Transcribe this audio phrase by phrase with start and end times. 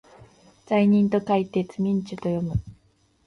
[0.65, 2.53] 罪人と書いてつみんちゅと読む